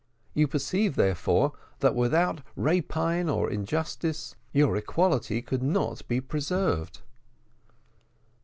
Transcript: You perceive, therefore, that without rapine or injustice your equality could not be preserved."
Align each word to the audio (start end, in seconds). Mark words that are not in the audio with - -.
You 0.33 0.47
perceive, 0.47 0.95
therefore, 0.95 1.51
that 1.81 1.93
without 1.93 2.41
rapine 2.55 3.29
or 3.29 3.51
injustice 3.51 4.33
your 4.51 4.75
equality 4.75 5.43
could 5.43 5.61
not 5.61 6.07
be 6.07 6.19
preserved." 6.19 7.01